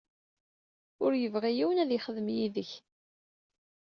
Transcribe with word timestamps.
Ur 1.03 1.11
yebɣi 1.15 1.51
yiwen 1.57 1.81
ad 1.83 1.89
yexdem 1.93 2.27
yid-k. 2.35 2.71